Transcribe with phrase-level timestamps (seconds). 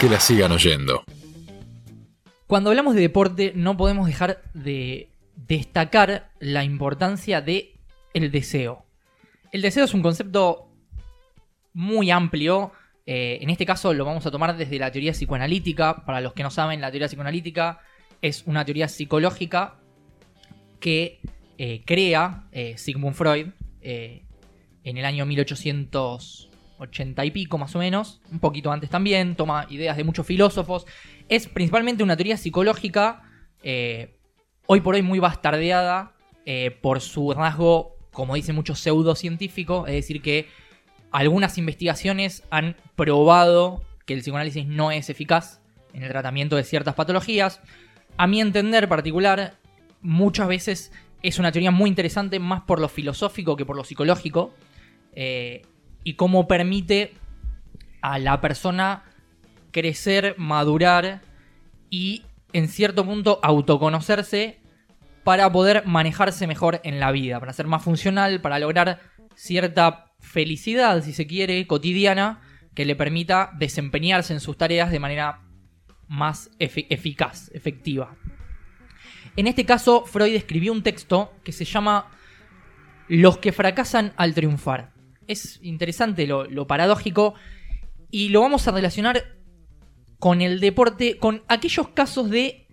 [0.00, 1.04] que la sigan oyendo.
[2.46, 7.74] Cuando hablamos de deporte no podemos dejar de destacar la importancia de
[8.14, 8.86] el deseo.
[9.52, 10.70] El deseo es un concepto
[11.74, 12.72] muy amplio.
[13.04, 16.06] eh, en este caso lo vamos a tomar desde la teoría psicoanalítica.
[16.06, 17.80] Para los que no saben, la teoría psicoanalítica
[18.22, 19.80] es una teoría psicológica
[20.78, 21.20] que
[21.58, 23.48] eh, crea eh, Sigmund Freud
[23.82, 25.26] en el año
[26.80, 30.86] 1880 y pico más o menos, un poquito antes también, toma ideas de muchos filósofos.
[31.28, 33.22] Es principalmente una teoría psicológica,
[33.62, 34.16] eh,
[34.66, 36.14] hoy por hoy muy bastardeada
[36.46, 40.48] eh, por su rasgo, como dicen muchos pseudocientíficos, es decir, que
[41.12, 45.60] algunas investigaciones han probado que el psicoanálisis no es eficaz
[45.92, 47.60] en el tratamiento de ciertas patologías.
[48.16, 49.54] A mi entender particular,
[50.00, 50.92] muchas veces
[51.22, 54.54] es una teoría muy interesante más por lo filosófico que por lo psicológico.
[55.12, 55.62] eh,
[56.04, 57.14] y cómo permite
[58.00, 59.04] a la persona
[59.70, 61.20] crecer, madurar
[61.90, 64.60] y en cierto punto autoconocerse
[65.24, 69.00] para poder manejarse mejor en la vida, para ser más funcional, para lograr
[69.34, 72.40] cierta felicidad, si se quiere, cotidiana,
[72.74, 75.42] que le permita desempeñarse en sus tareas de manera
[76.08, 78.16] más efi- eficaz, efectiva.
[79.36, 82.10] En este caso, Freud escribió un texto que se llama
[83.08, 84.92] Los que fracasan al triunfar.
[85.30, 87.34] Es interesante lo, lo paradójico
[88.10, 89.36] y lo vamos a relacionar
[90.18, 92.66] con el deporte, con aquellos casos de...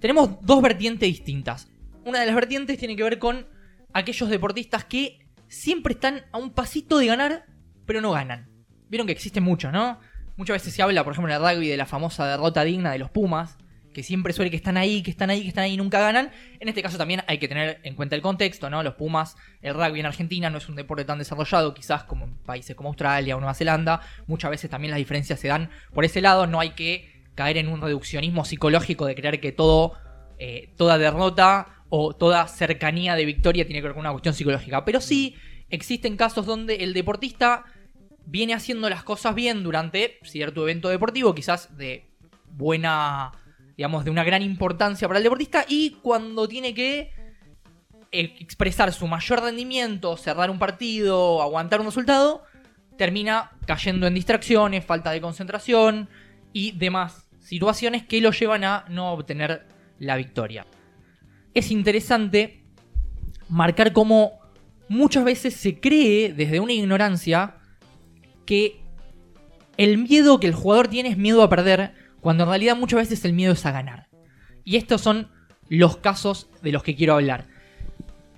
[0.00, 1.70] Tenemos dos vertientes distintas.
[2.04, 3.46] Una de las vertientes tiene que ver con
[3.92, 7.46] aquellos deportistas que siempre están a un pasito de ganar,
[7.86, 8.50] pero no ganan.
[8.88, 10.00] Vieron que existen muchos, ¿no?
[10.36, 12.98] Muchas veces se habla, por ejemplo, en el rugby de la famosa derrota digna de
[12.98, 13.56] los Pumas,
[13.94, 16.30] que siempre suele que están ahí, que están ahí, que están ahí y nunca ganan.
[16.60, 18.82] En este caso también hay que tener en cuenta el contexto, ¿no?
[18.82, 22.34] Los Pumas, el rugby en Argentina no es un deporte tan desarrollado, quizás como en
[22.34, 24.02] países como Australia o Nueva Zelanda.
[24.26, 26.46] Muchas veces también las diferencias se dan por ese lado.
[26.46, 29.94] No hay que caer en un reduccionismo psicológico de creer que todo,
[30.38, 34.84] eh, toda derrota o toda cercanía de victoria tiene que ver con una cuestión psicológica.
[34.84, 35.36] Pero sí
[35.70, 37.64] existen casos donde el deportista
[38.26, 42.06] viene haciendo las cosas bien durante cierto evento deportivo, quizás de
[42.50, 43.32] buena,
[43.76, 47.12] digamos, de una gran importancia para el deportista, y cuando tiene que
[48.10, 52.44] expresar su mayor rendimiento, cerrar un partido, aguantar un resultado,
[52.96, 56.08] termina cayendo en distracciones, falta de concentración
[56.52, 59.66] y demás situaciones que lo llevan a no obtener
[59.98, 60.66] la victoria.
[61.54, 62.64] Es interesante
[63.48, 64.38] marcar cómo
[64.88, 67.56] muchas veces se cree desde una ignorancia
[68.46, 68.80] que
[69.76, 73.22] el miedo que el jugador tiene es miedo a perder, cuando en realidad muchas veces
[73.26, 74.08] el miedo es a ganar.
[74.64, 75.28] Y estos son
[75.68, 77.48] los casos de los que quiero hablar.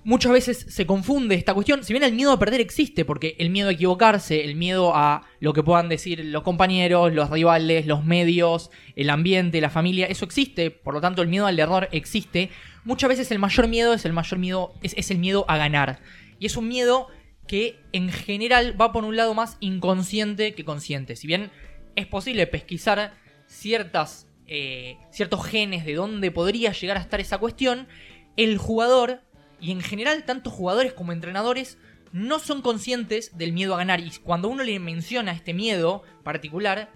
[0.03, 3.49] Muchas veces se confunde esta cuestión, si bien el miedo a perder existe, porque el
[3.49, 8.03] miedo a equivocarse, el miedo a lo que puedan decir los compañeros, los rivales, los
[8.03, 12.49] medios, el ambiente, la familia, eso existe, por lo tanto el miedo al error existe.
[12.83, 16.01] Muchas veces el mayor miedo es el mayor miedo, es, el miedo a ganar.
[16.39, 17.07] Y es un miedo
[17.47, 21.15] que en general va por un lado más inconsciente que consciente.
[21.15, 21.51] Si bien
[21.95, 23.13] es posible pesquisar
[23.47, 27.87] ciertas, eh, ciertos genes de dónde podría llegar a estar esa cuestión,
[28.35, 29.21] el jugador,
[29.59, 31.77] y en general tanto jugadores como entrenadores,
[32.11, 33.99] no son conscientes del miedo a ganar.
[33.99, 36.89] Y cuando uno le menciona este miedo particular,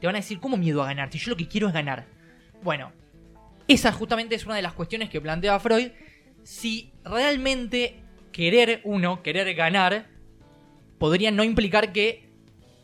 [0.00, 1.12] te van a decir, ¿cómo miedo a ganar?
[1.12, 2.06] Si yo lo que quiero es ganar.
[2.62, 2.92] Bueno,
[3.68, 5.90] esa justamente es una de las cuestiones que planteaba Freud.
[6.42, 8.02] Si realmente
[8.32, 10.06] querer uno, querer ganar,
[10.98, 12.25] podría no implicar que,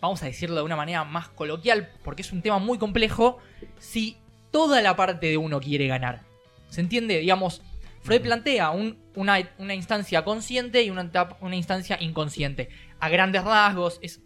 [0.02, 3.38] vamos a decirlo de una manera más coloquial, porque es un tema muy complejo,
[3.78, 4.18] si
[4.50, 6.22] toda la parte de uno quiere ganar.
[6.68, 7.18] ¿Se entiende?
[7.18, 7.62] Digamos,
[8.02, 11.08] Freud plantea un- una, una instancia consciente y una,
[11.40, 12.68] una instancia inconsciente.
[12.98, 14.20] A grandes rasgos, es,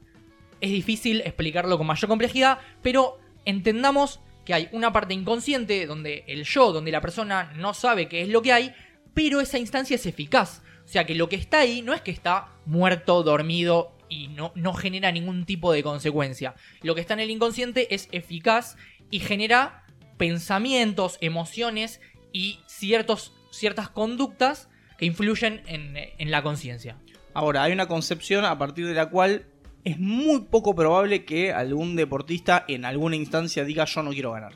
[0.60, 6.44] es difícil explicarlo con mayor complejidad, pero entendamos que hay una parte inconsciente donde el
[6.44, 8.74] yo, donde la persona no sabe qué es lo que hay,
[9.12, 10.62] pero esa instancia es eficaz.
[10.84, 14.52] O sea que lo que está ahí no es que está muerto, dormido y no,
[14.54, 16.54] no genera ningún tipo de consecuencia.
[16.82, 18.76] Lo que está en el inconsciente es eficaz
[19.10, 19.84] y genera
[20.16, 22.00] pensamientos, emociones
[22.32, 24.68] y ciertos, ciertas conductas
[24.98, 26.96] que influyen en, en la conciencia.
[27.34, 29.46] Ahora, hay una concepción a partir de la cual
[29.84, 34.54] es muy poco probable que algún deportista en alguna instancia diga yo no quiero ganar.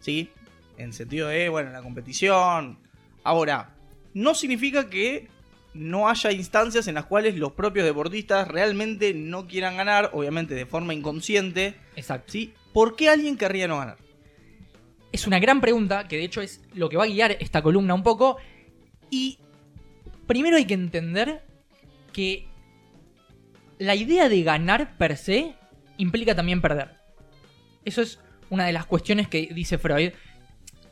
[0.00, 0.30] ¿Sí?
[0.78, 2.78] En sentido de, bueno, la competición.
[3.22, 3.74] Ahora,
[4.14, 5.28] no significa que
[5.74, 10.66] no haya instancias en las cuales los propios deportistas realmente no quieran ganar, obviamente de
[10.66, 11.74] forma inconsciente.
[11.96, 12.32] Exacto.
[12.32, 12.54] ¿Sí?
[12.72, 13.98] ¿Por qué alguien querría no ganar?
[15.12, 17.94] Es una gran pregunta, que de hecho es lo que va a guiar esta columna
[17.94, 18.36] un poco.
[19.10, 19.38] Y
[20.26, 21.42] primero hay que entender
[22.12, 22.46] que
[23.78, 25.54] la idea de ganar per se
[25.98, 26.96] implica también perder.
[27.84, 30.12] Eso es una de las cuestiones que dice Freud,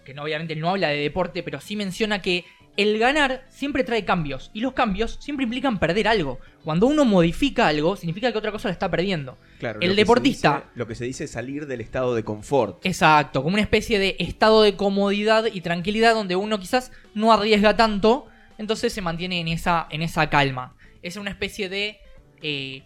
[0.05, 2.45] que no, obviamente no habla de deporte, pero sí menciona que
[2.83, 6.39] el ganar siempre trae cambios y los cambios siempre implican perder algo.
[6.65, 9.37] Cuando uno modifica algo, significa que otra cosa la está perdiendo.
[9.59, 12.23] Claro, El lo que deportista- dice- lo que se dice es salir del estado de
[12.25, 12.85] confort.
[12.87, 17.77] Exacto, como una especie de estado de comodidad y tranquilidad donde uno quizás no arriesga
[17.77, 18.27] tanto,
[18.59, 20.75] entonces se mantiene en esa, en esa calma.
[21.03, 21.99] Es una especie de
[22.43, 22.83] eh,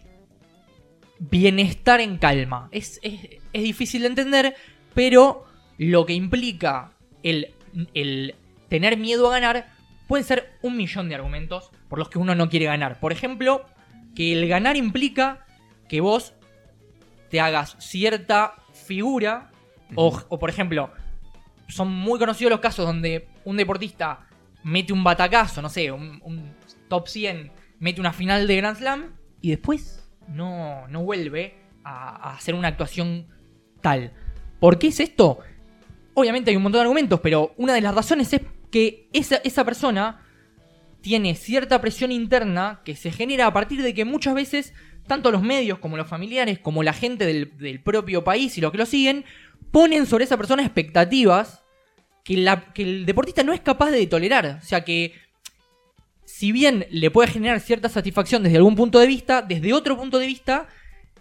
[1.19, 2.69] bienestar en calma.
[2.71, 3.19] Es, es-
[3.53, 4.55] es difícil de entender,
[4.93, 5.45] pero
[5.77, 6.91] lo que implica
[7.23, 7.53] el,
[7.93, 8.35] el
[8.69, 9.74] tener miedo a ganar
[10.07, 12.99] puede ser un millón de argumentos por los que uno no quiere ganar.
[12.99, 13.65] Por ejemplo,
[14.15, 15.45] que el ganar implica
[15.87, 16.33] que vos
[17.29, 19.51] te hagas cierta figura
[19.95, 20.91] o, o, por ejemplo,
[21.67, 24.27] son muy conocidos los casos donde un deportista
[24.63, 26.53] mete un batacazo, no sé, un, un
[26.87, 32.35] top 100, mete una final de Grand Slam y después no, no vuelve a, a
[32.35, 33.27] hacer una actuación
[33.81, 34.13] tal.
[34.59, 35.39] ¿Por qué es esto?
[36.13, 38.41] Obviamente hay un montón de argumentos, pero una de las razones es
[38.71, 40.21] que esa, esa persona
[41.01, 44.73] tiene cierta presión interna que se genera a partir de que muchas veces
[45.07, 48.71] tanto los medios como los familiares como la gente del, del propio país y los
[48.71, 49.23] que lo siguen
[49.71, 51.63] ponen sobre esa persona expectativas
[52.23, 54.59] que, la- que el deportista no es capaz de tolerar.
[54.61, 55.13] O sea que
[56.25, 60.17] si bien le puede generar cierta satisfacción desde algún punto de vista, desde otro punto
[60.17, 60.67] de vista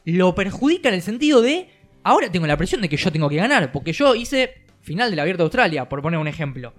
[0.07, 1.69] lo perjudica en el sentido de
[2.03, 5.21] ahora tengo la presión de que yo tengo que ganar, porque yo hice final del
[5.21, 6.75] Abierto de Australia, por poner un ejemplo.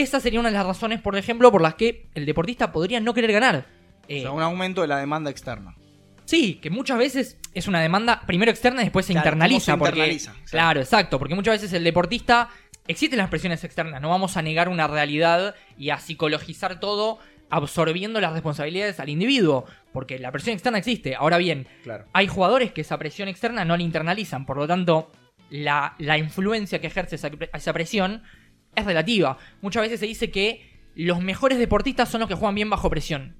[0.00, 3.12] Esa sería una de las razones, por ejemplo, por las que el deportista podría no
[3.14, 3.66] querer ganar.
[4.02, 5.74] O Eh, sea, un aumento de la demanda externa.
[6.24, 9.72] Sí, que muchas veces es una demanda primero externa y después se Claro, internaliza.
[9.72, 10.30] ¿cómo se porque, internaliza?
[10.30, 10.50] Exacto.
[10.50, 11.18] Claro, exacto.
[11.18, 12.48] Porque muchas veces el deportista.
[12.88, 14.00] Existen las presiones externas.
[14.00, 17.18] No vamos a negar una realidad y a psicologizar todo
[17.50, 19.64] absorbiendo las responsabilidades al individuo.
[19.92, 21.14] Porque la presión externa existe.
[21.14, 22.06] Ahora bien, Claro.
[22.12, 24.46] hay jugadores que esa presión externa no la internalizan.
[24.46, 25.10] Por lo tanto,
[25.50, 28.22] la, la influencia que ejerce esa, esa presión
[28.74, 29.38] es relativa.
[29.62, 33.34] Muchas veces se dice que los mejores deportistas son los que juegan bien bajo presión.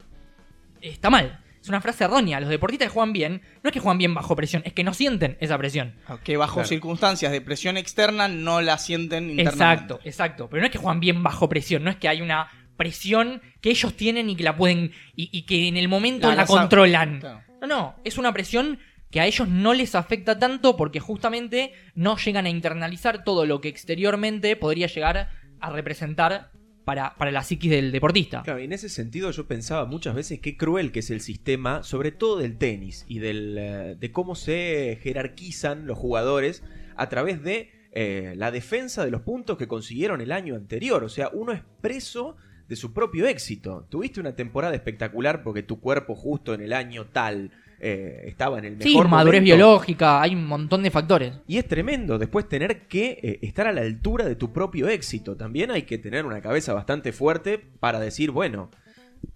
[0.81, 1.41] Está mal.
[1.61, 2.41] Es una frase errónea.
[2.41, 4.95] Los deportistas que juegan bien no es que juegan bien bajo presión, es que no
[4.95, 5.95] sienten esa presión.
[6.25, 6.69] Que bajo Claro.
[6.69, 9.53] circunstancias de presión externa no la sienten internamente.
[9.65, 10.49] Exacto, exacto.
[10.49, 12.49] Pero no es que juegan bien bajo presión, no es que hay una
[12.79, 14.93] presión que ellos tienen y que la pueden.
[15.15, 17.21] y, y que en el momento La- la, la sab- controlan.
[17.21, 17.43] Claro.
[17.61, 18.79] No, no, es una presión
[19.11, 23.61] que a ellos no les afecta tanto porque justamente no llegan a internalizar todo lo
[23.61, 25.29] que exteriormente podría llegar
[25.61, 26.53] a representar
[26.85, 28.43] para, para la psiquis del deportista.
[28.43, 32.13] Claro, en ese sentido yo pensaba muchas veces qué cruel que es el sistema, sobre
[32.13, 36.63] todo del tenis y del, eh, de cómo se jerarquizan los jugadores
[36.97, 41.05] a través de eh, la defensa de los puntos que consiguieron el año anterior.
[41.05, 42.37] O sea, uno es preso
[42.69, 43.87] de su propio éxito.
[43.91, 48.65] Tuviste una temporada espectacular porque tu cuerpo justo en el año tal eh, estaba en
[48.67, 49.57] el mejor Sí, madurez momento.
[49.57, 51.33] biológica, hay un montón de factores.
[51.47, 55.37] Y es tremendo después tener que eh, estar a la altura de tu propio éxito.
[55.37, 58.71] También hay que tener una cabeza bastante fuerte para decir, bueno,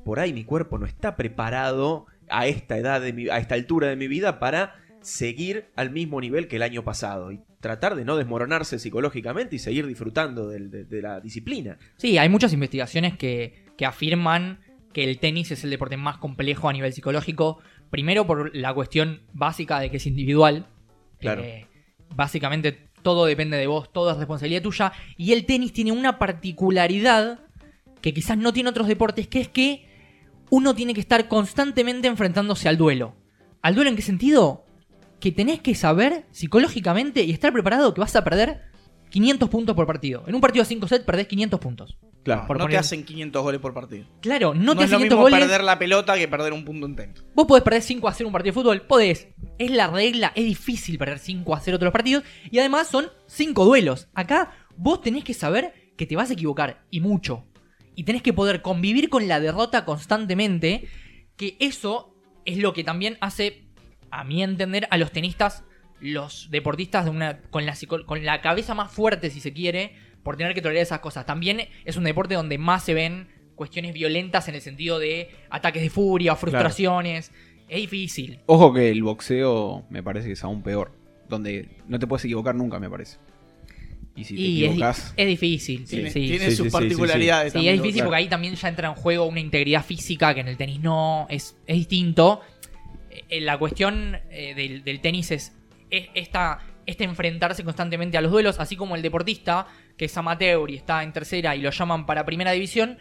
[0.04, 3.88] por ahí mi cuerpo no está preparado a esta edad, de mi- a esta altura
[3.88, 7.30] de mi vida para seguir al mismo nivel que el año pasado.
[7.32, 11.78] Y tratar de no desmoronarse psicológicamente y seguir disfrutando de, de la disciplina.
[11.96, 14.60] Sí, hay muchas investigaciones que, que afirman
[14.92, 17.58] que el tenis es el deporte más complejo a nivel psicológico.
[17.90, 20.66] Primero por la cuestión básica de que es individual.
[21.18, 21.42] Claro.
[21.42, 21.66] Eh,
[22.14, 24.92] básicamente todo depende de vos, todo es responsabilidad tuya.
[25.16, 27.40] Y el tenis tiene una particularidad
[28.00, 29.88] que quizás no tiene otros deportes, que es que
[30.50, 33.14] uno tiene que estar constantemente enfrentándose al duelo.
[33.62, 34.66] ¿Al duelo en qué sentido?
[35.20, 38.62] Que tenés que saber psicológicamente y estar preparado que vas a perder
[39.14, 40.24] 500 puntos por partido.
[40.26, 41.96] En un partido de 5 sets perdés 500 puntos.
[42.24, 42.48] Claro.
[42.48, 44.06] Por no poner- te hacen 500 goles por partido.
[44.20, 45.38] Claro, no, No, te es hace lo 500 mismo goles.
[45.40, 47.24] perder la pelota que perder un punto en tenis.
[47.32, 49.28] Vos podés perder 5 a 0 un partido de fútbol, podés.
[49.58, 52.24] Es la regla, es difícil perder 5 a 0 todos los partidos.
[52.50, 54.08] Y además son 5 duelos.
[54.14, 57.44] Acá vos tenés que saber que te vas a equivocar, y mucho.
[57.94, 60.88] Y tenés que poder convivir con la derrota constantemente.
[61.36, 63.68] Que eso es lo que también hace,
[64.10, 65.62] a mi entender, a los tenistas,
[66.00, 69.92] los deportistas de una, con, la, psico- con la cabeza más fuerte, si se quiere,
[70.22, 71.26] por tener que tolerar esas cosas.
[71.26, 75.82] También es un deporte donde más se ven cuestiones violentas en el sentido de ataques
[75.82, 77.30] de furia o frustraciones.
[77.68, 78.40] Es difícil.
[78.46, 80.92] Ojo que el boxeo me parece que es aún peor.
[81.28, 83.16] Donde no te puedes equivocar nunca, me parece.
[84.16, 85.14] Y si te y es, equivocas.
[85.16, 85.86] es difícil.
[85.86, 86.20] sí, Tiene, sí.
[86.26, 87.44] tiene Sí, sí, sus sí, particularidades.
[87.52, 88.08] Sí, es también, difícil claro.
[88.10, 91.26] porque ahí también ya entra en juego una integridad física que en el tenis no
[91.30, 92.40] es, es distinto.
[93.30, 95.54] Eh, La cuestión eh, del, del tenis es, es
[96.14, 100.76] esta, este enfrentarse constantemente a los duelos, así como el deportista que es amateur y
[100.76, 102.98] está en tercera y lo llaman para primera división,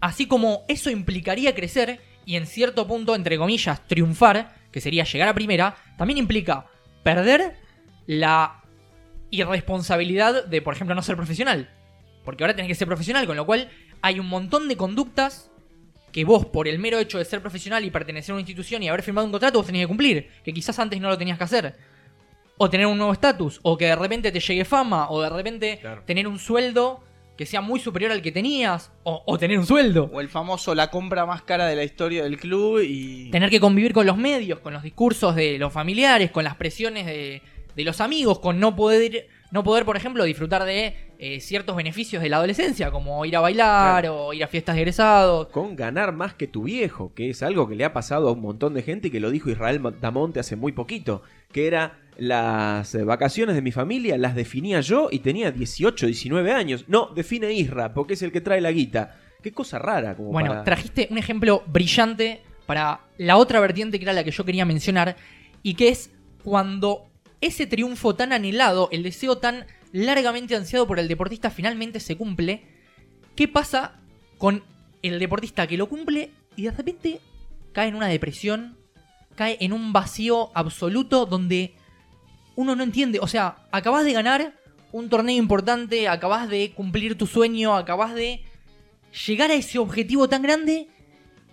[0.00, 5.28] así como eso implicaría crecer y en cierto punto, entre comillas, triunfar, que sería llegar
[5.28, 6.66] a primera, también implica
[7.02, 7.56] perder
[8.06, 8.62] la
[9.30, 11.70] irresponsabilidad de, por ejemplo, no ser profesional.
[12.24, 13.70] Porque ahora tenés que ser profesional, con lo cual
[14.02, 15.50] hay un montón de conductas
[16.12, 18.88] que vos, por el mero hecho de ser profesional y pertenecer a una institución y
[18.88, 20.28] haber firmado un contrato, vos tenés que cumplir.
[20.44, 21.76] Que quizás antes no lo tenías que hacer.
[22.58, 25.78] O tener un nuevo estatus, o que de repente te llegue fama, o de repente
[25.80, 26.02] Claro.
[26.04, 27.00] tener un sueldo
[27.36, 30.10] que sea muy superior al que tenías, o, o tener un sueldo.
[30.12, 33.30] O el famoso la compra más cara de la historia del club y.
[33.30, 37.06] Tener que convivir con los medios, con los discursos de los familiares, con las presiones
[37.06, 37.40] de,
[37.76, 42.20] de los amigos, con no poder, no poder, por ejemplo, disfrutar de eh, ciertos beneficios
[42.24, 45.46] de la adolescencia, como ir a bailar o ir a fiestas de egresados.
[45.48, 48.40] Con ganar más que tu viejo, que es algo que le ha pasado a un
[48.40, 51.22] montón de gente y que lo dijo Israel Damonte hace muy poquito,
[51.52, 56.52] que era las eh, vacaciones de mi familia las definía yo y tenía 18, 19
[56.52, 56.84] años.
[56.88, 59.16] No, define Isra, porque es el que trae la guita.
[59.42, 64.04] Qué cosa rara como Bueno, para- trajiste un ejemplo brillante para la otra vertiente que
[64.04, 65.16] era la que yo quería mencionar,
[65.62, 66.10] y que es
[66.44, 67.06] cuando
[67.40, 72.62] ese triunfo tan anhelado, el deseo tan largamente ansiado por el deportista finalmente se cumple,
[73.36, 74.00] ¿qué pasa
[74.38, 74.62] con
[75.02, 77.20] el deportista que lo cumple y de repente
[77.72, 78.76] cae en una depresión,
[79.36, 81.74] cae en un vacío absoluto donde
[82.58, 84.52] uno no entiende, o sea, acabas de ganar
[84.90, 88.42] un torneo importante, acabas de cumplir tu sueño, acabas de
[89.28, 90.88] llegar a ese objetivo tan grande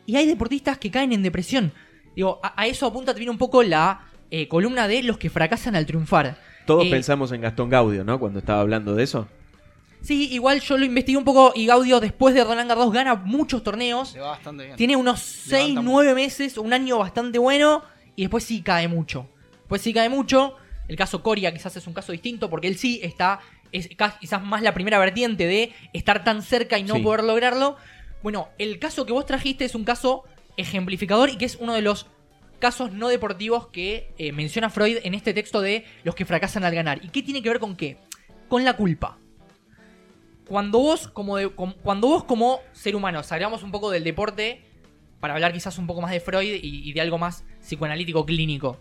[0.08, 1.72] y hay deportistas que caen en depresión.
[2.16, 5.76] Digo, a, a eso apunta también un poco la eh, columna de los que fracasan
[5.76, 6.40] al triunfar.
[6.66, 8.20] Todos eh, pensamos en Gastón Gaudio, ¿no?
[8.20, 9.28] Cuando estaba hablando de eso.
[10.02, 13.62] Sí, igual yo lo investigué un poco y Gaudio después de Roland Garros gana muchos
[13.62, 14.16] torneos.
[14.16, 14.76] Le va bastante bien.
[14.76, 17.84] Tiene unos 6, Levanta 9 meses, un año bastante bueno
[18.16, 19.28] y después sí cae mucho.
[19.60, 20.56] Después sí cae mucho.
[20.88, 23.39] El caso Coria quizás es un caso distinto porque él sí está,
[23.72, 23.89] es
[24.20, 27.01] quizás más la primera vertiente de estar tan cerca y no Sí.
[27.01, 27.75] poder lograrlo.
[28.24, 30.24] Bueno, el caso que vos trajiste es un caso
[30.58, 32.08] ejemplificador y que es uno de los
[32.60, 36.74] casos no deportivos que eh, menciona Freud en este texto de los que fracasan al
[36.74, 37.04] ganar.
[37.04, 37.98] ¿Y qué tiene que ver con qué?
[38.48, 39.18] Con la culpa.
[40.48, 44.63] Cuando vos como, de- com- cuando vos como ser humano, salgamos un poco del deporte
[45.20, 48.80] para hablar quizás un poco más de Freud y, y de algo más psicoanalítico clínico.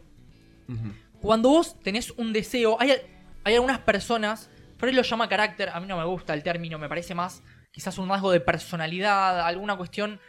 [1.25, 3.03] Cuando vos tenés un deseo, hay, al-
[3.45, 6.87] hay algunas personas, Freud lo llama carácter, a mí no me gusta el término, me
[6.87, 10.21] parece más quizás un rasgo de personalidad, alguna cuestión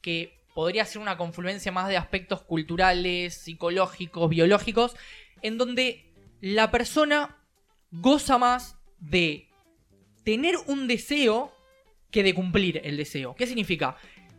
[0.00, 4.96] que podría ser una confluencia más de aspectos culturales, psicológicos, biológicos,
[5.42, 7.36] en donde la persona
[7.90, 9.50] goza más de
[10.24, 11.52] tener un deseo
[12.10, 13.34] que de cumplir el deseo.
[13.34, 13.98] ¿Qué significa?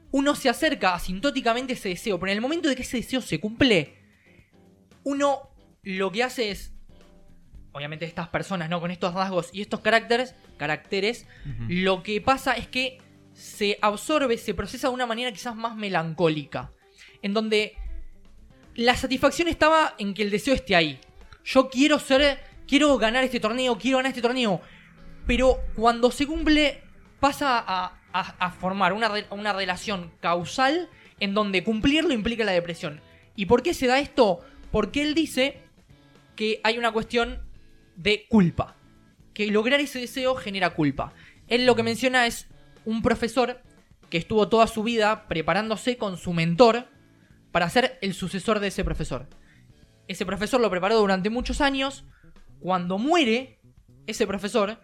[0.10, 3.22] Uno se acerca asintóticamente a ese deseo, pero en el momento de que ese deseo
[3.22, 3.96] se cumple,
[5.04, 5.49] uno
[5.83, 6.74] lo que hace es,
[7.71, 8.79] obviamente estas personas, ¿no?
[8.81, 11.25] Con estos rasgos y estos caracteres, caracteres,
[11.67, 13.00] lo que pasa es que
[13.33, 16.71] se absorbe, se procesa de una manera quizás más melancólica,
[17.21, 17.77] en donde
[18.75, 21.00] la satisfacción estaba en que el deseo esté ahí.
[21.45, 24.62] Yo quiero ser, quiero ganar este torneo, quiero ganar este torneo,
[25.25, 26.81] pero cuando se cumple
[27.19, 33.01] pasa a, a- a formar una, una relación causal en donde cumplirlo implica la depresión.
[33.36, 34.39] ¿Y por qué se da esto?
[34.71, 35.62] Porque él dice
[36.39, 37.41] que hay una cuestión
[37.98, 38.77] de culpa.
[39.34, 41.12] Que lograr ese deseo genera culpa.
[41.50, 42.48] Él lo que menciona es
[42.86, 43.62] un profesor
[44.10, 46.88] que estuvo toda su vida preparándose con su mentor
[47.51, 49.27] para ser el sucesor de ese profesor.
[50.08, 52.05] Ese profesor lo preparó durante muchos años.
[52.62, 53.60] Cuando muere
[54.08, 54.79] ese profesor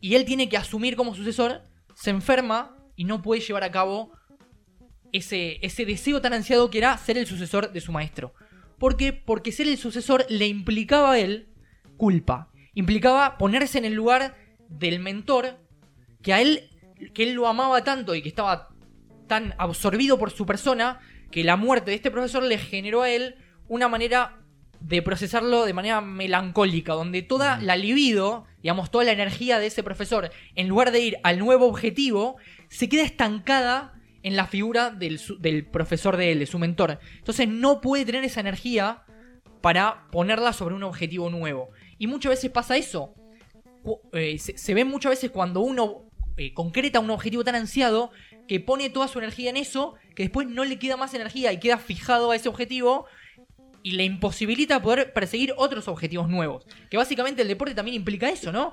[0.00, 1.62] y él tiene que asumir como sucesor,
[1.96, 4.12] se enferma y no puede llevar a cabo
[5.10, 8.34] ese, ese deseo tan ansiado que era ser el sucesor de su maestro.
[8.78, 9.12] ¿Por qué?
[9.12, 11.48] Porque ser el sucesor le implicaba a él
[11.96, 12.50] culpa.
[12.74, 14.36] Implicaba ponerse en el lugar
[14.68, 15.58] del mentor
[16.22, 16.70] que a él,
[17.14, 18.68] que él lo amaba tanto y que estaba
[19.26, 23.36] tan absorbido por su persona que la muerte de este profesor le generó a él
[23.68, 24.38] una manera
[24.80, 29.82] de procesarlo de manera melancólica, donde toda la libido, digamos, toda la energía de ese
[29.82, 32.36] profesor, en lugar de ir al nuevo objetivo,
[32.68, 33.94] se queda estancada
[34.26, 36.98] en la figura del, del profesor de él, de su mentor.
[37.18, 39.04] Entonces no puede tener esa energía
[39.60, 41.70] para ponerla sobre un objetivo nuevo.
[41.96, 43.14] Y muchas veces pasa eso.
[44.12, 48.10] Eh, se, se ve muchas veces cuando uno eh, concreta un objetivo tan ansiado
[48.48, 51.60] que pone toda su energía en eso, que después no le queda más energía y
[51.60, 53.06] queda fijado a ese objetivo
[53.84, 56.66] y le imposibilita poder perseguir otros objetivos nuevos.
[56.90, 58.72] Que básicamente el deporte también implica eso, ¿no?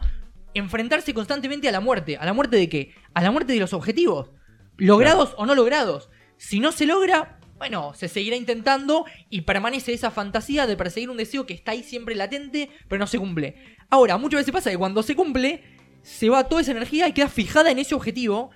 [0.55, 2.17] Enfrentarse constantemente a la muerte.
[2.17, 2.95] ¿A la muerte de qué?
[3.13, 4.31] A la muerte de los objetivos.
[4.77, 6.09] Logrados o no logrados.
[6.37, 11.17] Si no se logra, bueno, se seguirá intentando y permanece esa fantasía de perseguir un
[11.17, 13.77] deseo que está ahí siempre latente, pero no se cumple.
[13.89, 15.63] Ahora, muchas veces pasa que cuando se cumple,
[16.01, 18.51] se va toda esa energía y queda fijada en ese objetivo.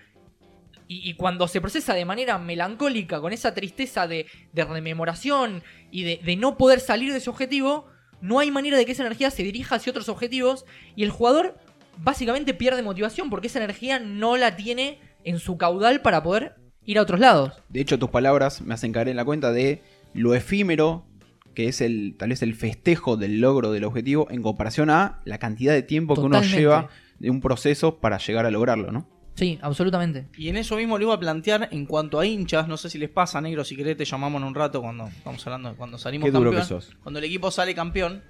[0.88, 6.04] Y, y cuando se procesa de manera melancólica, con esa tristeza de, de rememoración y
[6.04, 7.88] de, de no poder salir de ese objetivo,
[8.20, 11.58] no hay manera de que esa energía se dirija hacia otros objetivos y el jugador
[11.98, 16.56] básicamente pierde motivación porque esa energía no la tiene en su caudal para poder
[16.86, 17.54] ir a otros lados.
[17.70, 19.82] De hecho, tus palabras me hacen caer en la cuenta de
[20.14, 21.06] lo efímero
[21.54, 25.40] que es el tal vez el festejo del logro del objetivo en comparación a la
[25.40, 29.10] cantidad de tiempo que uno lleva de un proceso para llegar a lograrlo, ¿no?
[29.34, 30.28] Sí, absolutamente.
[30.38, 33.00] Y en eso mismo le iba a plantear en cuanto a hinchas, no sé si
[33.00, 36.26] les pasa, negro, si querés te llamamos en un rato cuando estamos hablando, cuando salimos
[36.26, 36.80] Qué duro campeón.
[36.80, 36.96] que sos.
[37.02, 38.24] Cuando el equipo sale campeón,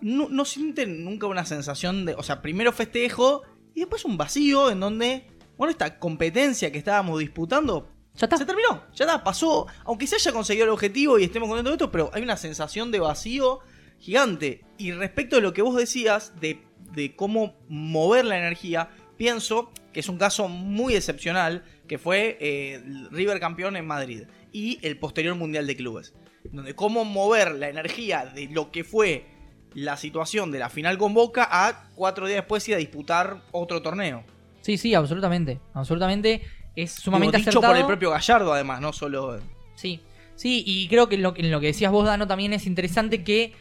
[0.00, 3.42] no, no sienten nunca una sensación de, o sea, primero festejo
[3.74, 8.36] y después un vacío en donde, bueno, esta competencia que estábamos disputando Ya está.
[8.36, 11.74] se terminó, ya está, pasó, aunque se haya conseguido el objetivo y estemos contentos de
[11.76, 13.60] esto, pero hay una sensación de vacío
[13.98, 14.64] gigante.
[14.78, 20.00] Y respecto de lo que vos decías de, de cómo mover la energía, pienso que
[20.00, 25.34] es un caso muy excepcional, que fue eh, River campeón en Madrid y el posterior
[25.34, 26.14] Mundial de Clubes,
[26.50, 29.26] donde cómo mover la energía de lo que fue
[29.74, 33.82] la situación de la final con Boca a cuatro días después ir a disputar otro
[33.82, 34.24] torneo.
[34.62, 35.60] Sí, sí, absolutamente.
[35.74, 36.42] Absolutamente.
[36.74, 37.74] Es Digo, sumamente dicho acertado.
[37.74, 39.38] por el propio Gallardo además, no solo...
[39.74, 40.00] Sí,
[40.36, 43.22] sí, y creo que en lo, en lo que decías vos, Dano, también es interesante
[43.24, 43.52] que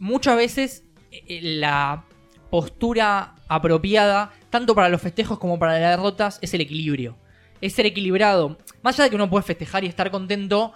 [0.00, 2.04] muchas veces eh, la
[2.50, 7.16] postura apropiada, tanto para los festejos como para las derrotas, es el equilibrio.
[7.60, 8.58] Es ser equilibrado.
[8.82, 10.72] Más allá de que uno puede festejar y estar contento,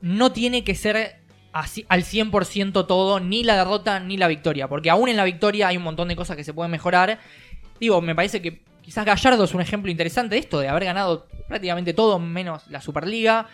[0.00, 1.20] no tiene que ser
[1.52, 4.68] así, al 100% todo, ni la derrota ni la victoria.
[4.68, 7.18] Porque aún en la victoria hay un montón de cosas que se pueden mejorar.
[7.80, 11.28] Digo, me parece que quizás Gallardo es un ejemplo interesante de esto, de haber ganado
[11.46, 13.46] prácticamente todo menos la Superliga.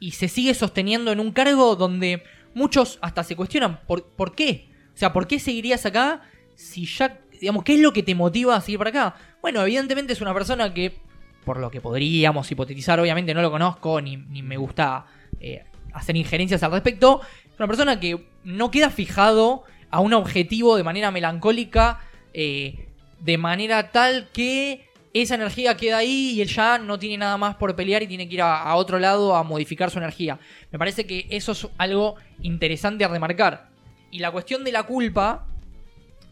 [0.00, 4.68] Y se sigue sosteniendo en un cargo donde muchos hasta se cuestionan por, por qué.
[4.92, 6.22] O sea, ¿por qué seguirías acá
[6.56, 9.14] si ya, digamos, qué es lo que te motiva a seguir para acá?
[9.40, 10.98] Bueno, evidentemente es una persona que,
[11.44, 15.06] por lo que podríamos hipotetizar, obviamente no lo conozco, ni, me gusta
[15.38, 20.76] eh, hacer injerencias al respecto, es una persona que no queda fijado a un objetivo
[20.76, 22.00] de manera melancólica,
[22.34, 22.89] eh,
[23.20, 27.56] de manera tal que esa energía queda ahí y él ya no tiene nada más
[27.56, 30.38] por pelear y tiene que ir a, otro lado a modificar su energía.
[30.70, 33.68] Me parece que eso es algo interesante a remarcar.
[34.10, 35.46] Y la cuestión de la culpa,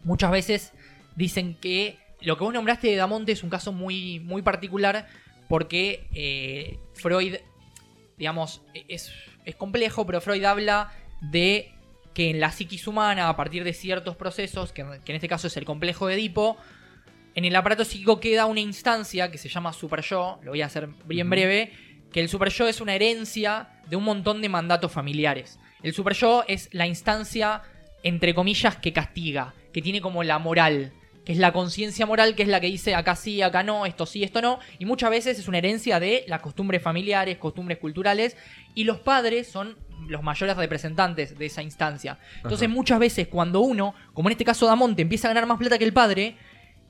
[0.03, 0.73] muchas veces
[1.15, 5.07] dicen que lo que vos nombraste de Damonte es un caso muy, muy particular
[5.49, 7.35] porque eh, Freud,
[8.17, 9.11] digamos, es,
[9.45, 11.73] es complejo, pero Freud habla de
[12.13, 15.47] que en la psiquis humana, a partir de ciertos procesos, que, que en este caso
[15.47, 16.57] es el complejo de Edipo,
[17.35, 20.65] en el aparato psíquico queda una instancia que se llama super yo, lo voy a
[20.65, 21.71] hacer bien breve,
[22.11, 25.59] que el super yo es una herencia de un montón de mandatos familiares.
[25.83, 27.61] El super yo es la instancia,
[28.03, 30.91] entre comillas, que castiga, que tiene como la moral,
[31.25, 34.05] que es la conciencia moral, que es la que dice acá sí, acá no, esto
[34.05, 38.35] sí, esto no, y muchas veces es una herencia de las costumbres familiares, costumbres culturales,
[38.73, 42.17] y los padres son los mayores representantes de esa instancia.
[42.37, 42.73] Entonces Ajá.
[42.73, 45.85] muchas veces cuando uno, como en este caso Damonte, empieza a ganar más plata que
[45.85, 46.35] el padre,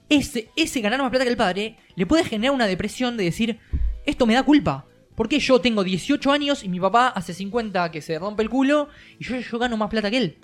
[0.10, 3.60] ese, ese ganar más plata que el padre le puede generar una depresión de decir,
[4.06, 4.86] esto me da culpa.
[5.15, 8.50] ¿Por qué yo tengo 18 años y mi papá hace 50 que se rompe el
[8.50, 10.38] culo y yo, yo gano más plata que él?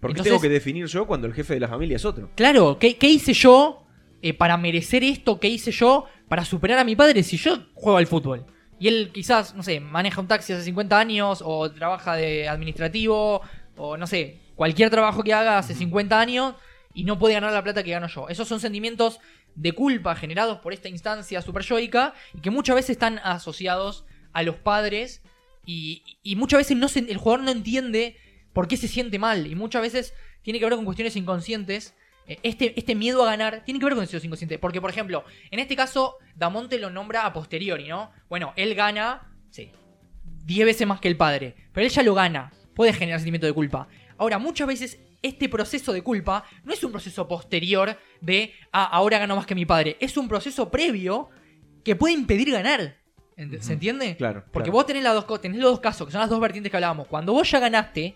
[0.00, 2.30] Porque Entonces- tengo que definir yo cuando el jefe de la familia es otro.
[2.34, 3.84] Claro, ¿qué, qué hice yo
[4.22, 5.38] eh, para merecer esto?
[5.38, 8.46] ¿Qué hice yo para superar a mi padre si yo juego al fútbol?
[8.78, 13.42] Y él quizás, no sé, maneja un taxi hace 50 años o trabaja de administrativo
[13.76, 16.54] o no sé, cualquier trabajo que haga hace 50 años
[16.94, 18.28] y no puede ganar la plata que gano yo.
[18.28, 19.20] Esos son sentimientos
[19.54, 24.56] de culpa generados por esta instancia superyoica y que muchas veces están asociados a los
[24.56, 25.22] padres
[25.66, 28.16] y, y muchas veces no el jugador no entiende
[28.52, 31.94] por qué se siente mal y muchas veces tiene que ver con cuestiones inconscientes.
[32.26, 34.58] Eh, Este, este miedo a ganar tiene que ver con deseos inconscientes.
[34.58, 38.10] Porque, por ejemplo, en este caso, Damonte lo nombra a posteriori, ¿no?
[38.28, 39.70] Bueno, él gana, sí,
[40.44, 41.54] 10 veces más que el padre.
[41.72, 42.52] Pero él ya lo gana.
[42.74, 43.88] Puede generar sentimiento de culpa.
[44.16, 49.18] Ahora, muchas veces este proceso de culpa no es un proceso posterior de, ah, ahora
[49.18, 49.96] gano más que mi padre.
[50.00, 51.28] Es un proceso previo
[51.84, 52.96] que puede impedir ganar.
[53.36, 54.16] Ent- ¿Se entiende?
[54.16, 54.72] Claro, Porque claro.
[54.78, 57.06] vos tenés, las dos, tenés los dos casos, que son las dos vertientes que hablábamos.
[57.06, 58.14] Cuando vos ya ganaste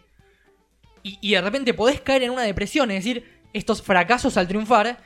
[1.03, 4.99] y, y de repente podés caer en una depresión, es decir, estos fracasos al triunfar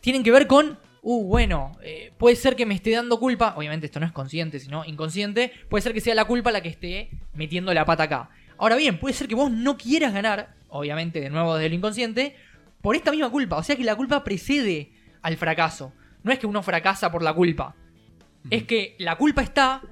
[0.00, 3.86] tienen que ver con, uh, bueno, eh, puede ser que me esté dando culpa, obviamente
[3.86, 7.10] esto no es consciente, sino inconsciente, puede ser que sea la culpa la que esté
[7.34, 8.30] metiendo la pata acá.
[8.58, 12.36] Ahora bien, puede ser que vos no quieras ganar, obviamente de nuevo desde lo inconsciente,
[12.82, 15.92] por esta misma culpa, o sea que la culpa precede al fracaso.
[16.22, 17.74] No es que uno fracasa por la culpa,
[18.50, 19.82] es que la culpa está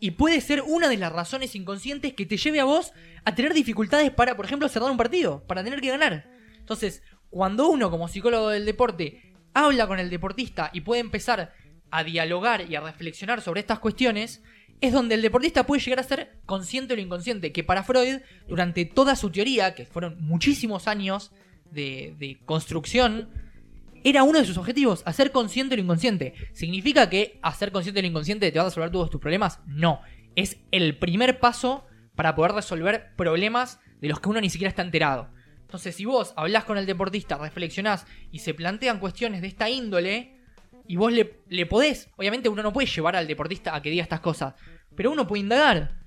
[0.00, 2.92] y puede ser una de las razones inconscientes que te lleve a vos
[3.24, 6.26] a tener dificultades para, por ejemplo, cerrar un partido, para tener que ganar.
[6.58, 11.52] Entonces, cuando uno como psicólogo del deporte habla con el deportista y puede empezar
[11.90, 14.42] a dialogar y a reflexionar sobre estas cuestiones,
[14.82, 18.18] es donde el deportista puede llegar a ser consciente o lo inconsciente, que para Freud,
[18.48, 21.30] durante toda su teoría, que fueron muchísimos años
[21.70, 23.30] de, construcción,
[24.02, 26.34] era uno de sus objetivos, hacer consciente lo inconsciente.
[26.52, 29.60] ¿Significa que hacer consciente lo inconsciente te va a resolver todos tus problemas?
[29.66, 30.00] No.
[30.34, 34.82] Es el primer paso para poder resolver problemas de los que uno ni siquiera está
[34.82, 35.30] enterado.
[35.60, 40.41] Entonces, si vos hablás con el deportista, reflexionás y se plantean cuestiones de esta índole,
[40.86, 44.02] y vos le, le podés, obviamente uno no puede llevar al deportista a que diga
[44.02, 44.54] estas cosas,
[44.96, 46.00] pero uno puede indagar.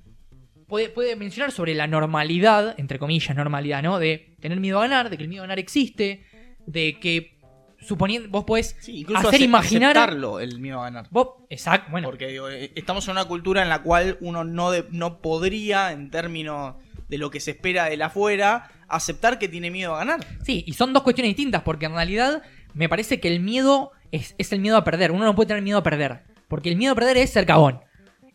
[0.67, 3.99] Puede, puede mencionar sobre la normalidad, entre comillas, normalidad, ¿no?
[3.99, 6.25] De tener miedo a ganar, de que el miedo a ganar existe,
[6.65, 7.38] de que
[7.79, 11.07] suponiendo vos podés Sí, incluso hacer ace- imaginar aceptarlo, el miedo a ganar.
[11.11, 14.71] vos exacto bueno Porque digo, eh, estamos en una cultura en la cual uno no,
[14.71, 16.75] de- no podría, en términos
[17.09, 20.25] de lo que se espera de la afuera, aceptar que tiene miedo a ganar.
[20.43, 22.41] sí y son dos cuestiones distintas porque en realidad
[22.73, 25.63] me parece que el miedo es, es el miedo a perder uno no puede tener
[25.63, 27.82] miedo a perder porque el miedo a perder es ser cagón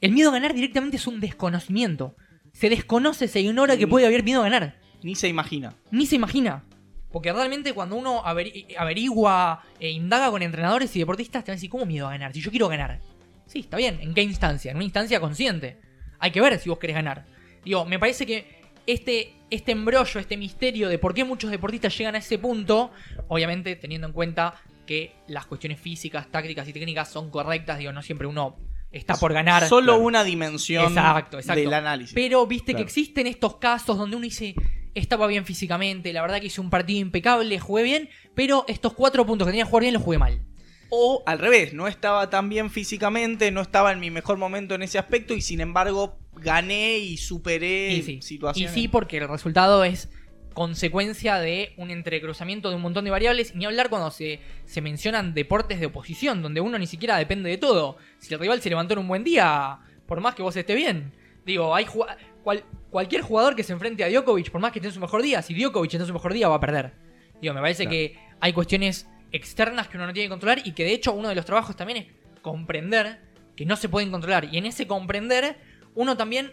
[0.00, 2.16] el miedo a ganar directamente es un desconocimiento
[2.52, 5.74] se desconoce se ignora que puede haber miedo a ganar Ni se imagina.
[5.90, 6.64] ni se imagina.
[7.12, 11.56] Porque realmente cuando uno averi- averigua e indaga con entrenadores y deportistas, te van a
[11.56, 12.32] decir, ¿cómo miedo a ganar?
[12.32, 13.00] Si yo quiero ganar.
[13.46, 13.98] Sí, está bien.
[14.00, 14.70] ¿En qué instancia?
[14.70, 15.80] En una instancia consciente.
[16.20, 17.24] Hay que ver si vos querés ganar.
[17.64, 18.46] Digo, me parece que
[18.86, 22.92] este, este embrollo, este misterio de por qué muchos deportistas llegan a ese punto,
[23.26, 24.54] obviamente teniendo en cuenta
[24.90, 28.56] que las cuestiones físicas, tácticas y técnicas son correctas, digo, no siempre uno
[28.90, 29.68] está por ganar.
[29.68, 30.02] Solo claro.
[30.02, 31.60] una dimensión Exacto, exacto.
[31.60, 32.12] del análisis.
[32.12, 32.78] Pero viste Claro.
[32.78, 34.56] que existen estos casos donde uno dice,
[34.96, 39.24] estaba bien físicamente, la verdad que hice un partido impecable, jugué bien, pero estos cuatro
[39.24, 40.42] puntos que tenía que jugar bien los jugué mal.
[40.88, 44.82] O al revés, no estaba tan bien físicamente, no estaba en mi mejor momento en
[44.82, 48.74] ese aspecto y sin embargo gané y superé Y sí, y situaciones.
[48.74, 50.08] sí, porque el resultado es
[50.54, 55.32] consecuencia de un entrecruzamiento de un montón de variables, ni hablar cuando se, se mencionan
[55.34, 57.96] deportes de oposición, donde uno ni siquiera depende de todo.
[58.18, 61.12] Si el rival se levantó en un buen día, por más que vos esté bien.
[61.46, 64.94] Digo, hay cual- cualquier jugador que se enfrente a Djokovic, por más que esté en
[64.94, 66.92] su mejor día, si Djokovic está en su mejor día, va a perder.
[67.40, 67.90] Digo, me parece Claro.
[67.96, 71.28] que hay cuestiones externas que uno no tiene que controlar y que de hecho uno
[71.28, 72.06] de los trabajos también es
[72.42, 73.20] comprender
[73.56, 74.46] que no se pueden controlar.
[74.52, 75.56] Y en ese comprender,
[75.94, 76.52] uno también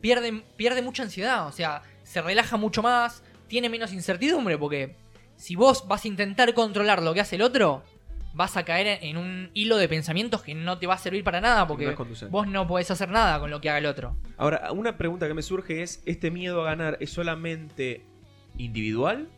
[0.00, 1.46] pierde, pierde mucha ansiedad.
[1.46, 4.96] O sea, se relaja mucho más, tiene menos incertidumbre, porque
[5.36, 7.82] si vos vas a intentar controlar lo que hace el otro,
[8.34, 11.40] vas a caer en- un hilo de pensamientos que no te va a servir para
[11.40, 12.30] nada, No porque conducente.
[12.30, 14.16] vos no podés hacer nada con lo que haga el otro.
[14.36, 18.02] Ahora, una pregunta que me surge es, ¿este miedo a ganar es solamente
[18.58, 19.28] individual?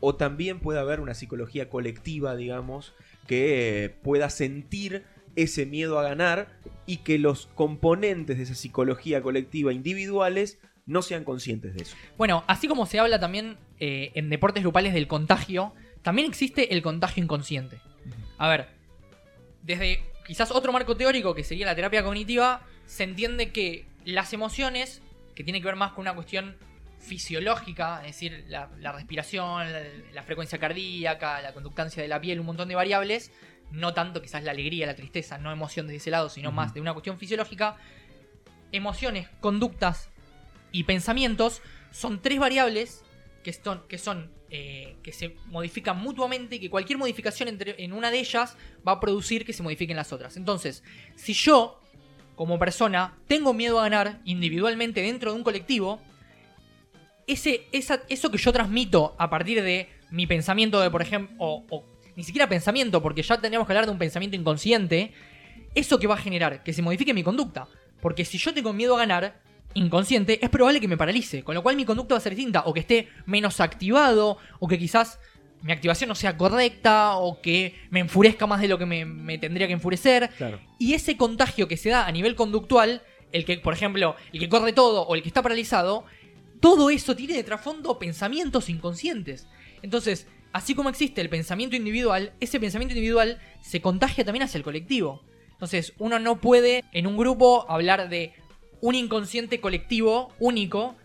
[0.00, 2.92] ¿O también puede haber una psicología colectiva, digamos,
[3.26, 6.48] que eh, pueda sentir ese miedo a ganar
[6.86, 11.96] y que los componentes de esa psicología colectiva individuales no sean conscientes de eso?
[12.16, 16.82] Bueno, así como se habla también eh, en deportes grupales del contagio, también existe el
[16.82, 17.80] contagio inconsciente.
[18.38, 18.68] A ver,
[19.62, 25.02] desde quizás otro marco teórico que sería la terapia cognitiva, se entiende que las emociones,
[25.34, 26.56] que tiene que ver más con una cuestión
[27.00, 32.40] fisiológica, es decir, la, la respiración, la, la frecuencia cardíaca, la conductancia de la piel,
[32.40, 33.32] un montón de variables,
[33.72, 36.80] no tanto quizás la alegría, la tristeza, no emoción desde ese lado, sino más de
[36.80, 37.76] una cuestión fisiológica,
[38.72, 40.10] emociones, conductas
[40.78, 43.02] y pensamientos son tres variables
[43.42, 47.92] que son, que, son eh, que se modifican mutuamente y que cualquier modificación entre, en
[47.92, 50.36] una de ellas va a producir que se modifiquen las otras.
[50.36, 50.82] Entonces,
[51.14, 51.80] si yo,
[52.34, 56.00] como persona, tengo miedo a ganar individualmente dentro de un colectivo,
[57.26, 61.64] ese, esa- eso que yo transmito a partir de mi pensamiento de, por ejemplo, o,
[61.70, 61.84] o
[62.16, 65.12] ni siquiera pensamiento, porque ya tendríamos que hablar de un pensamiento inconsciente,
[65.74, 67.68] eso que va a generar, que se modifique mi conducta.
[68.00, 69.40] Porque si yo tengo miedo a ganar,
[69.76, 72.62] inconsciente, es probable que me paralice, con lo cual mi conducta va a ser distinta,
[72.66, 75.18] o que esté menos activado, o que quizás
[75.62, 79.38] mi activación no sea correcta, o que me enfurezca más de lo que me, me
[79.38, 80.30] tendría que enfurecer.
[80.36, 80.60] Claro.
[80.78, 84.48] Y ese contagio que se da a nivel conductual, el que, por ejemplo, el que
[84.48, 86.04] corre todo o el que está paralizado,
[86.60, 89.46] todo eso tiene de trasfondo pensamientos inconscientes.
[89.82, 94.64] Entonces, así como existe el pensamiento individual, ese pensamiento individual se contagia también hacia el
[94.64, 95.22] colectivo.
[95.52, 98.34] Entonces, uno no puede en un grupo hablar de
[98.80, 100.96] un inconsciente colectivo único,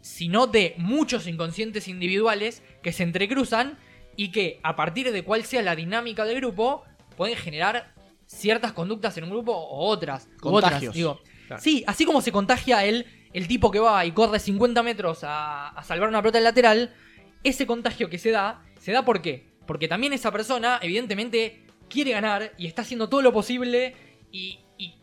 [0.00, 3.78] sino de muchos inconscientes individuales que se entrecruzan
[4.16, 6.84] y que a partir de cuál sea la dinámica del grupo
[7.16, 7.94] pueden generar
[8.26, 10.28] ciertas conductas en un grupo o otras.
[10.42, 10.94] otras, Contagios.
[10.94, 11.20] digo.
[11.46, 11.62] Claro.
[11.62, 15.68] Sí, así como se contagia el, el tipo que va y corre 50 metros a,
[15.68, 16.94] a salvar una pelota lateral,
[17.42, 19.52] ese contagio que se da, se da ¿por qué?
[19.66, 23.94] Porque también esa persona, evidentemente, quiere ganar y está haciendo todo lo posible
[24.30, 24.94] y, y,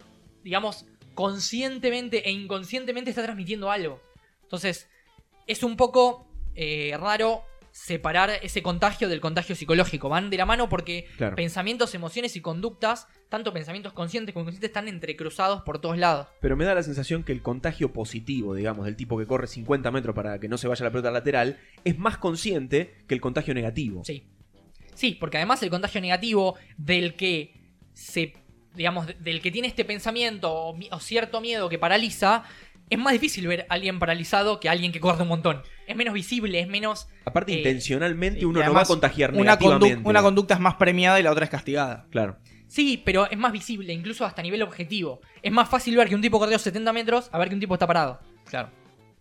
[0.43, 4.01] digamos, conscientemente e inconscientemente está transmitiendo algo.
[4.43, 4.89] Entonces,
[5.47, 10.09] es un poco eh, raro separar ese contagio del contagio psicológico.
[10.09, 11.37] Van de la mano porque Claro.
[11.37, 16.27] pensamientos, emociones y conductas, tanto pensamientos conscientes como inconscientes, están entrecruzados por todos lados.
[16.41, 19.89] Pero me da la sensación que el contagio positivo, digamos, del tipo que corre 50
[19.89, 23.53] metros para que no se vaya la pelota lateral, es más consciente que el contagio
[23.53, 24.03] negativo.
[24.03, 24.27] Sí.
[24.93, 27.53] Sí, porque además el contagio negativo del que
[27.93, 28.33] se.
[28.75, 32.43] Digamos, de- del que tiene este pensamiento o, cierto miedo que paraliza,
[32.89, 35.61] es más difícil ver a alguien paralizado que a alguien que corre un montón.
[35.87, 37.07] Es menos visible, es menos.
[37.25, 41.19] Aparte, Eh, intencionalmente uno no va a contagiar Una, condu- una conducta es más premiada
[41.19, 42.05] y la otra es castigada.
[42.11, 42.37] Claro.
[42.67, 45.19] Sí, pero es más visible, incluso hasta a nivel objetivo.
[45.41, 47.73] Es más fácil ver que un tipo corrió 70 metros a ver que un tipo
[47.73, 48.19] está parado.
[48.45, 48.69] Claro.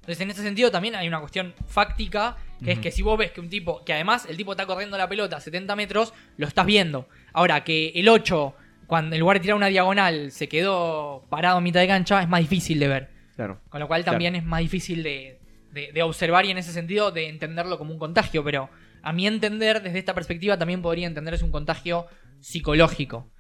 [0.01, 3.33] Entonces, en ese sentido, también hay una cuestión fáctica, que es que si vos ves
[3.33, 6.47] que un tipo, que además el tipo está corriendo la pelota a 70 metros, lo
[6.47, 7.09] estás viendo.
[7.33, 8.55] Ahora, que el 8,
[8.91, 12.29] cuando en lugar de tirar una diagonal, se quedó parado en mitad de cancha, es
[12.29, 13.11] más difícil de ver.
[13.37, 13.61] Claro.
[13.69, 15.39] Con lo cual también es más difícil de,
[15.73, 18.43] de- de observar y en ese sentido de entenderlo como un contagio.
[18.43, 18.69] Pero
[19.03, 22.09] a mi entender, desde esta perspectiva, también podría entenderse un contagio
[22.41, 23.31] psicológico.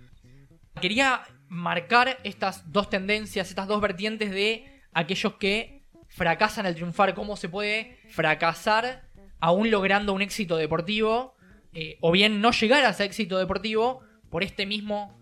[0.80, 7.36] Quería marcar estas dos tendencias, estas dos vertientes de aquellos que fracasan al triunfar, cómo
[7.36, 9.02] se puede fracasar
[9.40, 11.34] aún logrando un éxito deportivo,
[11.72, 15.18] eh, o bien no llegar a ese éxito deportivo por este mismo...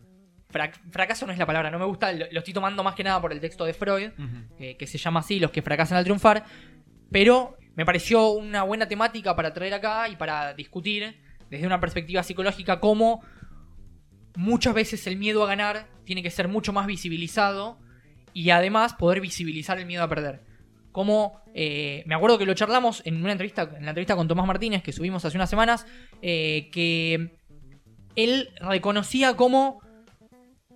[0.52, 3.04] frac- fracaso no es la palabra, no me gusta, lo, lo estoy tomando más que
[3.04, 4.10] nada por el texto de Freud,
[4.58, 6.44] eh, que se llama así, los que fracasan al triunfar,
[7.10, 12.22] pero me pareció una buena temática para traer acá y para discutir desde una perspectiva
[12.22, 13.22] psicológica cómo
[14.36, 17.78] muchas veces el miedo a ganar tiene que ser mucho más visibilizado
[18.34, 20.42] y además poder visibilizar el miedo a perder.
[20.92, 24.46] Como eh, me acuerdo que lo charlamos en una entrevista, en la entrevista con Tomás
[24.46, 25.86] Martínez que subimos hace unas semanas,
[26.22, 27.36] eh, que
[28.16, 29.80] él reconocía cómo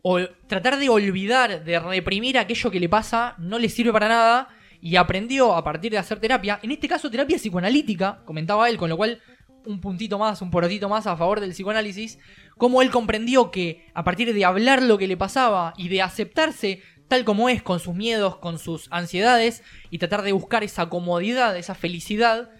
[0.03, 4.49] o tratar de olvidar, de reprimir aquello que le pasa, no le sirve para nada.
[4.81, 8.91] Y aprendió a partir de hacer terapia, en este caso terapia psicoanalítica, comentaba él, con
[8.91, 9.21] lo cual
[9.65, 12.19] un puntito más, un porotito más a favor del psicoanálisis,
[12.59, 16.83] cómo él comprendió que a partir de hablar lo que le pasaba y de aceptarse
[17.07, 21.57] tal como es, con sus miedos, con sus ansiedades, y tratar de buscar esa comodidad,
[21.57, 22.51] esa felicidad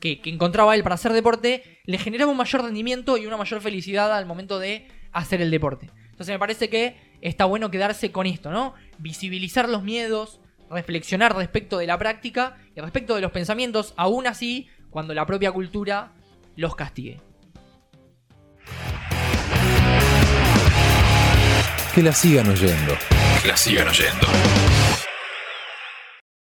[0.00, 3.60] que, que encontraba él para hacer deporte, le generaba un mayor rendimiento y una mayor
[3.60, 5.90] felicidad al momento de hacer el deporte.
[6.20, 8.74] Entonces me parece que está bueno quedarse con esto, ¿no?
[8.98, 14.68] Visibilizar los miedos, reflexionar respecto de la práctica y respecto de los pensamientos, aún así
[14.90, 16.12] cuando la propia cultura
[16.56, 17.22] los castigue.
[21.94, 22.98] Que la sigan oyendo.
[23.40, 24.26] Que la sigan oyendo.